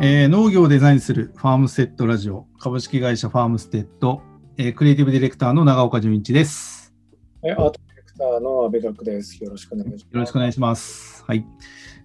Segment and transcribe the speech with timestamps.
[0.00, 4.22] えー農業をデザインするファームステッドラジオ株式会社ファームステッド、
[4.56, 6.94] えークリエイティブディレクターの長岡純一です。
[7.42, 9.42] はい、アートディレクターの阿部学です。
[9.42, 10.02] よろしくお願いします。
[10.02, 11.24] よろしくお願いします。
[11.26, 11.44] はい。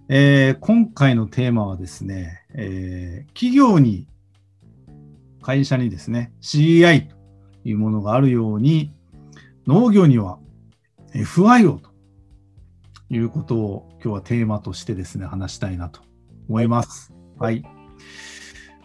[0.08, 4.08] えー今回のテーマはですね、えー企業に、
[5.40, 7.14] 会社にですね、 CI と
[7.64, 8.92] いうものがあるように、
[9.68, 10.40] 農業には
[11.14, 11.90] FI をと
[13.08, 16.00] いうことを今日はテーマとしてですね、話したいなと
[16.48, 17.14] 思います。
[17.38, 17.64] はい。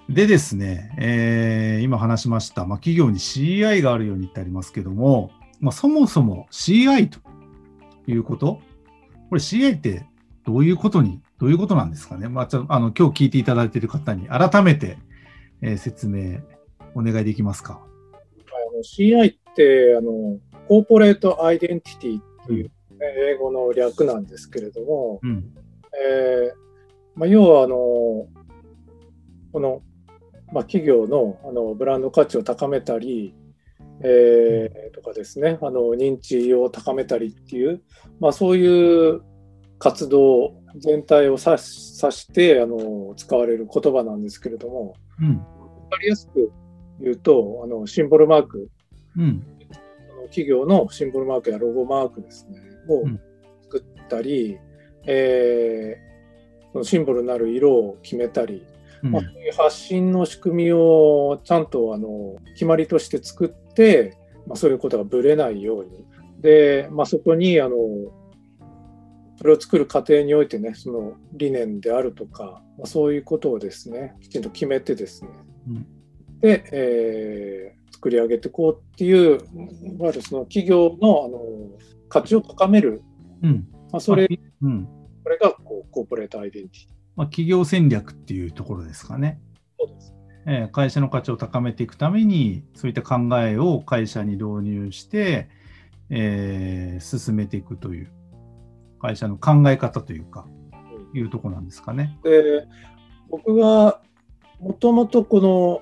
[0.09, 7.19] でですね、えー今話しました、まあ、企業に CI があるようにってありますけども、まあ、そもそも CI と
[8.07, 8.59] いうこと、
[9.29, 10.05] これ CI って
[10.45, 12.27] どういうことに、どういうことなんですかね。
[12.27, 14.97] まあ、ちょあの今日聞いていただいている方に改めて、
[15.61, 16.39] えー説明
[16.95, 17.79] お願いできますか。
[18.83, 22.71] CI ってあのコーポレートアイデンティティっていう、ね
[23.31, 25.53] 英語の略なんですけれども、うん。
[25.93, 26.69] えー
[27.15, 28.27] まあ、要はあの
[29.51, 29.81] この、
[30.53, 33.33] まあ、企業のあのブランド価値を高めたり、
[34.01, 37.81] えーとかですねあの認知を高めたりっていう、
[38.19, 39.21] まあ、そういう
[39.77, 45.37] 活動全体を指してあの使われる言葉なんですけれどもうん。
[45.37, 45.37] 分
[45.89, 46.51] かりやすく
[47.01, 48.69] 言うとあのシンボルマーク
[49.17, 49.43] うん。
[50.25, 53.19] 企業のシンボルマークやロゴマークですねをうん
[53.63, 54.57] 作ったり、
[55.05, 56.09] えー
[56.71, 66.05] そのシンボルになる色を決めたり、うんまあ、そういう発信の仕組みをちゃんとあの決まりとして作って、まあ、そういうことがぶれないように。
[66.41, 67.77] で、まあ、そこにあの
[69.37, 75.29] それを作る過程においてねその理念であるとか、まあ、そういうことをですねきちんと決めてですね、
[75.67, 75.87] うん。
[76.39, 81.39] で、えー作り上げていこうっていういわゆるその企業のあの
[82.07, 83.01] 価値を高める、
[83.43, 83.67] うん。
[83.91, 84.27] まあ、それ
[84.61, 84.87] うん。
[85.23, 89.41] これがこうコーポレートアイデンティティまあ、企業戦略っていうところですかね。
[89.77, 90.13] そうです
[90.47, 95.49] えー会社の価値を高めていくために、そういった考えを会社に導入して、
[96.09, 98.11] えー進めていくという、
[99.01, 100.47] 会社の考え方というか、
[101.13, 102.17] いうところなんですかね。
[102.23, 102.65] で
[103.29, 103.99] 僕が
[104.61, 105.81] もともとこの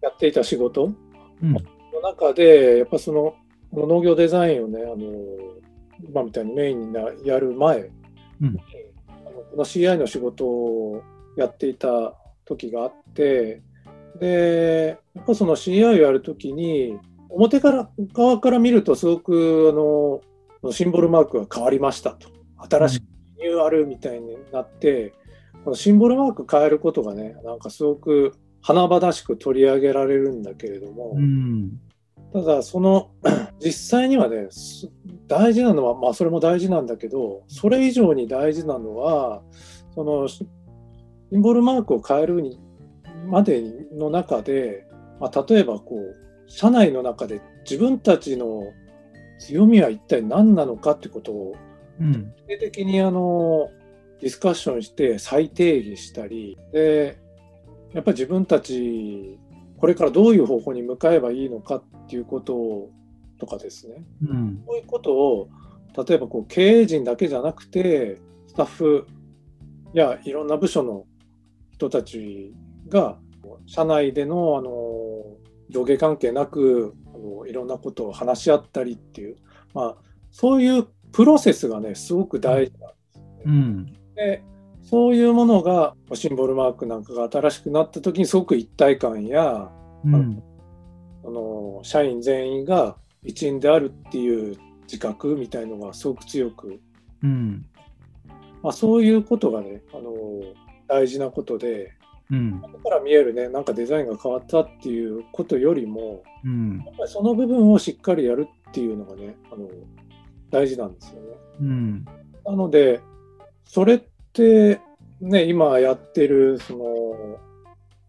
[0.00, 0.92] やっていた仕事
[1.40, 1.52] うん。
[1.52, 1.60] の
[2.02, 3.36] 中でやっぱその
[3.72, 4.98] 農業デザインをねあの
[6.02, 7.88] 今みたいにメインになやる前、
[8.42, 8.56] うん。
[9.08, 11.02] あのこの CI の仕事を
[11.36, 13.62] やっていた時があって
[14.18, 19.70] でやっぱその CI をやる時に表から側から見るとすごく
[20.62, 22.28] あのシンボルマークが変わりましたと。
[22.70, 23.00] 新しい
[23.38, 25.12] リニューアルみたいになって、
[25.64, 31.80] このシンボルマーク変えることがねなんかすごく華々しく取り上げられるんだけれども、うん。
[32.32, 33.10] ただその
[33.64, 34.88] 実際にはねす
[35.26, 39.42] 大事なのはまあそれも大事なんだけどそれ以上に大事なのは
[39.94, 40.46] そのシ
[41.34, 42.58] ンボルマークを変えるに
[43.26, 43.62] まで
[43.92, 44.86] の中で、
[45.20, 48.62] まあ、例えばこう社内の中で自分たちの
[49.38, 51.56] 強みは一体何なのかってことを
[52.00, 52.32] うん。
[52.46, 53.68] 徹底的にあの
[54.20, 57.18] ディスカッションして再定義したりで
[57.92, 59.38] やっぱり自分たち
[59.78, 62.90] これからどういう方法に向かえばいいのかっていうことを
[63.38, 64.62] とかですねうん。
[64.66, 65.48] こういうことを
[66.06, 69.06] 例えばこう経営陣だけじゃなくてスタッフ
[69.92, 71.04] やいろんな部署の
[71.70, 72.52] 人たち
[72.88, 73.18] が
[73.66, 74.70] 社内でのあの
[75.70, 79.36] 上下関係なくあのいろんなことを話し合ったりっていう、
[79.74, 79.96] まあ、
[80.30, 83.42] そういうプロセスがねすごく大事なんですよね。
[83.44, 83.86] うん。
[84.14, 84.42] で
[84.90, 89.70] そういうものがシンボルマークなんかが新しくなった時にすごく一体感や
[90.04, 90.42] うん。
[91.22, 96.80] その社員全員が一員であるっていう自覚みたいのがすごく強く、
[97.22, 97.66] うん。
[98.62, 100.10] まあ、そういうことがねあの
[100.86, 101.92] 大事なことで
[102.30, 102.60] うん。
[102.62, 106.82] 後から見えるねなんかデザインが変わったっていうことよりもうん。
[106.86, 109.68] やっぱりその部分をしっかりやるっていうのがねあの
[110.50, 111.26] 大事なんですよね。
[111.60, 112.04] うん。
[112.46, 113.00] なので
[113.64, 114.02] それ
[115.20, 117.38] ね今やってるその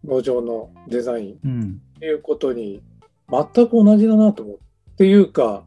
[0.04, 1.82] 農場のデザインうん。
[1.96, 2.82] っていうことに
[3.30, 4.56] 全く同じだなと思う。
[4.56, 5.64] っていうか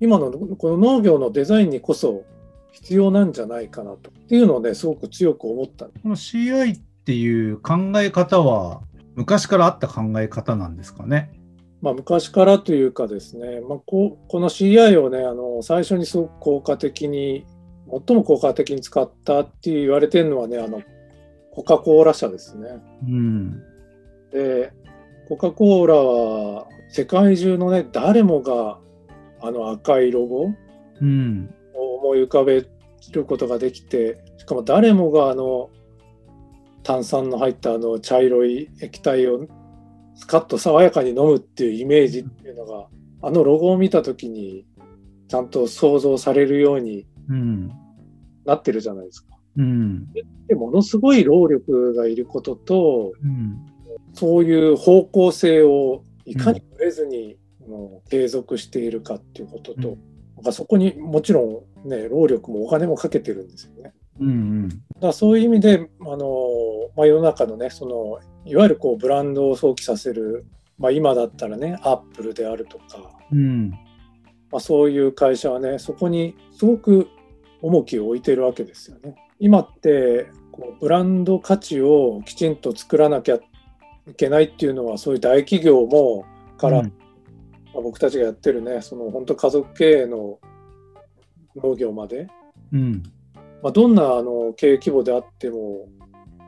[0.00, 2.24] 今のこの農業のデザインにこそ
[2.72, 5.86] 必要なんじゃないかなとっていうのをねすごく強く思った。
[5.86, 8.82] この CI っていう考え方は
[9.16, 11.32] 昔からあった考え方なんですかね？
[11.82, 17.46] まあ、昔からというかですね、まあ、こうこの CI をねあの最初にすごく効果的に
[18.06, 20.82] 最も効果的に使ったって言われてるのはねあの
[21.52, 22.68] コカ・コーラ社ですね。
[23.02, 23.62] うん。
[24.32, 24.72] で
[25.28, 28.78] コカ・コーラは世界中のね誰もが
[29.40, 30.52] あの赤いロゴ
[31.00, 31.54] うん。
[31.74, 32.66] を思い浮かべ
[33.12, 35.70] ることができてしかも誰もがあの
[36.82, 39.46] 炭酸の入ったあの茶色い液体を
[40.14, 42.88] スカッと爽やかに飲むっていうイメージっていうのが、
[43.22, 44.66] あのロゴを見た時に
[45.28, 47.06] ちゃんと想像されるように
[48.44, 49.36] なってるじゃないですか。
[49.56, 50.12] うん、
[50.46, 53.66] でものすごい労力がいることと、うん、
[54.14, 57.36] そういう方向性をいかにぶれずに、
[57.66, 59.96] うん、継続しているかっていうことと、
[60.44, 63.92] うん、そこにもちろんね労力もお金もかけてるんですよね。
[64.20, 66.26] うんうん、だからそういう意味であの、
[66.96, 70.44] まあ、世の中のねそのいわゆるこうブランドを想起させる、
[70.78, 73.70] まあ、今だったらねアップルであるとか、うん。
[74.50, 77.08] まあ、そういう会社はねそこにすごく
[77.62, 79.16] 重きを置いてるわけですよね。
[79.38, 86.24] 今ってこうブランド価値をきちんと作らなきゃいけないっていうのはそういう大企業も
[86.58, 86.92] から、うん、ま
[87.78, 90.38] あ、僕たちがやってるねその本当家族経営の
[91.56, 92.28] 農業まで、
[92.72, 93.02] うん。
[93.62, 95.88] まあ、どんなあの経営規模であっても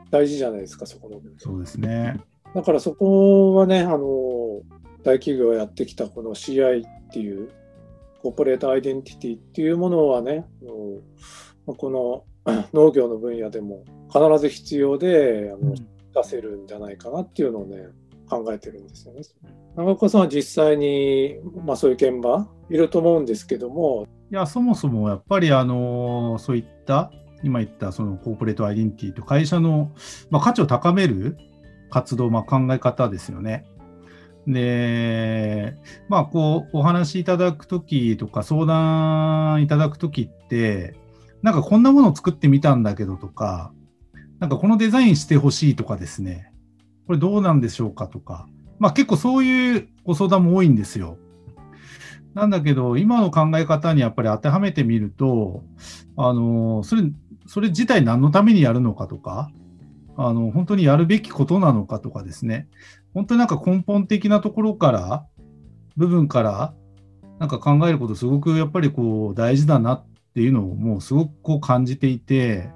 [0.09, 2.19] 大事じゃないですかそこのそうですね。
[2.53, 4.61] だからそこはねあの
[5.03, 7.49] 大企業がやってきたこの CI っていう
[8.23, 10.45] コーポレートアイデンティティっていうものはね
[11.65, 12.23] この
[12.73, 15.75] 農業の分野でも必ず必要であの、
[16.13, 17.87] 出せるんじゃないかなっていうのをね
[18.29, 19.21] 考えてるんですよね。
[19.75, 21.35] 長岡さんは実際に、
[21.65, 27.11] まあ、そういう現場いると思うんですけどもいやそもそもやっぱりあのそういった
[27.43, 29.91] 今言ったそのコーポレートアイデンティティと会社の、
[30.29, 31.37] まあ、価値を高める
[31.89, 33.65] 活動、まあ、考え方ですよね。
[34.47, 35.77] で、
[36.09, 40.95] まあ、こう、お話いただくときとか、相談いただくときって、
[41.41, 43.73] なんかこんなものを作ってみたんだけどとか、
[44.39, 46.51] なんかこのデザインしてほしいとかですね、
[47.07, 48.47] これどうなんでしょうかとか、
[48.79, 51.17] まあ結構そういうご相談も多いんですよ。
[52.33, 55.63] なんだけど、今の考え方にやっぱり当てはめてみると、
[56.17, 57.03] あの、それ、
[57.45, 59.51] それ自体何のためにやるのかとか、
[60.17, 62.67] あの、本当にやるべきことなのかとかですね、
[63.13, 65.25] 本当になんか根本的なところから、
[65.95, 66.73] 部分から、
[67.39, 72.69] なんか考えることすごくやっぱりこう大事だなっていうのをもうすごくこう感じていて、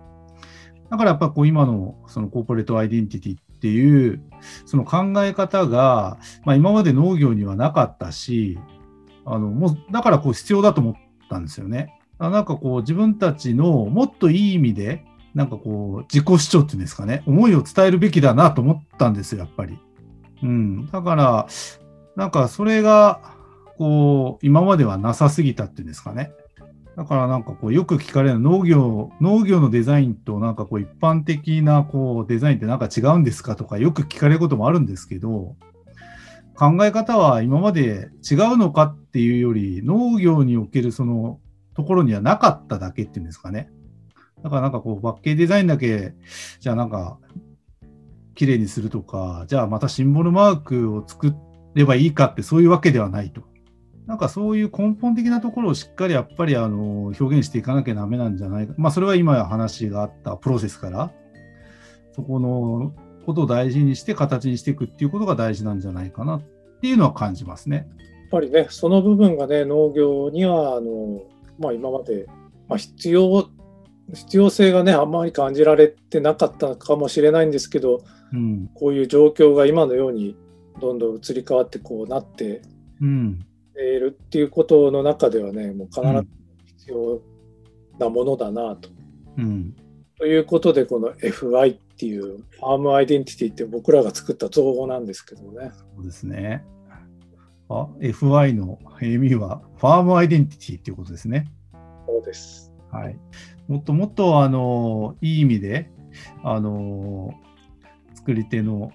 [0.90, 4.22] だからやっぱこう今のそのコーポレートアイデンティティっていう
[4.66, 8.60] その考え方が、まあ、今まで農業にはなかったし、
[9.26, 10.96] あのもうだからこう必要だと思っ
[11.30, 11.94] たんですよね。
[12.20, 15.06] なんかこう自分たちのもっといい意味で
[15.38, 19.78] なんかこう、自己主張っていうんですかね、思いを伝えるべきだなと思ったんですよ、やっぱり。
[20.42, 20.88] うん。
[20.88, 21.48] だから、
[22.16, 23.22] なんかそれが、
[23.78, 26.32] こう、今まではなさすぎたっていうんですかね。
[26.96, 35.56] だからなんかこう、よく聞かれる農業、農業のデザインとなんかこう、一般的なこう、デザインってなんか違うんですかとか、よく聞かれることもあるんですけど、
[36.56, 41.40] 考え方は今まで違うのかっていうより、農業におけるその
[41.76, 43.70] ところにはなかっただけっていうんですかね。
[44.44, 46.14] だからなんかこう、バッケーデザインだけ、
[46.60, 47.20] じゃあなんか、
[48.36, 51.36] 綺麗にするとか、じゃあまたシンボルマークを作
[51.74, 53.42] ればいいかってそういうわけではないと。
[54.06, 58.74] なんかそういう根本的なところをしっかりやっぱりあの表現していかなきゃダメなんじゃないか。
[58.78, 61.12] まあそれは今話があったプロセスから、
[62.14, 62.94] そこの
[63.26, 66.42] ことを大事にして形にしていくっていうことが大事なんじゃないかなっ
[66.80, 67.78] ていうのは感じますね。
[67.78, 71.22] やっぱりね、その部分がね、農業にはあの、
[71.60, 72.28] まあ、今まで、
[72.70, 73.50] まあ、必要
[74.14, 80.36] 必要性がねあんまり感じられてなかったかもしれないんですけど、うん、こういう状況が今のように
[80.80, 82.62] どんどん移り変わってこうなって
[83.02, 86.28] いるっていうことの中ではねもう必ず
[86.78, 87.22] 必要
[88.00, 88.90] なものだなと。
[89.38, 89.76] うん、
[90.18, 95.72] ということでこの FI っていうファームアイデンティティって僕らが作った造語なんですけどね。
[95.74, 96.64] そうですね。
[97.70, 101.52] あ FI の意味はファームアイデンティティっていうことですね。
[102.08, 102.72] そうです。
[102.98, 103.20] はい。
[103.68, 105.92] もっともっとあのいい意味で
[106.44, 107.32] あの
[108.16, 108.92] 作り手の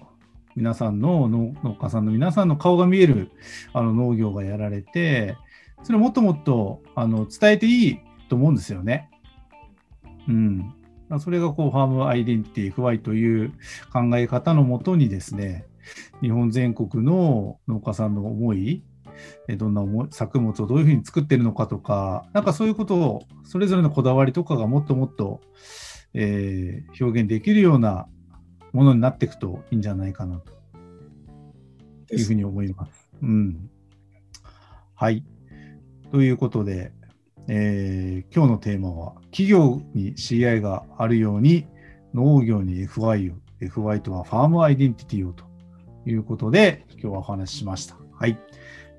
[0.57, 3.31] 皆さんの農家さんの皆さんの顔が見える
[3.71, 5.37] あの農業がやられて
[5.83, 9.09] それをもっともっとあの伝えていいと思うんですよね。
[10.27, 10.73] うん、
[11.19, 13.53] それがこうファームアイデンティティ FY という
[13.93, 15.65] 考え方のもとにですね
[16.21, 18.83] 日本全国の農家さんの思い
[19.57, 25.41] どんな作物をどういうふうに作ってるのかとか、なんかそういうことを、それぞれのこだわりとかがもっともっと、
[26.13, 28.07] えー、表現できるような
[28.71, 30.53] ものになっていくといいんじゃないかなと
[32.15, 33.09] いうふうに思います。
[33.21, 33.69] うん。
[34.95, 35.23] はい。
[36.11, 36.91] ということで、
[37.47, 41.67] えー、今日のテーマは、企業に CI があるように、
[42.13, 45.45] 農業に FI を、FI とはファームアイデンティティをと
[46.05, 47.97] いうことで、今日はお話ししました。
[48.11, 48.37] はい。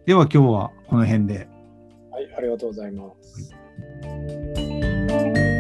[0.06, 1.49] では今日はこの辺で。
[2.11, 3.54] はい、ありがとうございます。
[3.54, 5.53] はい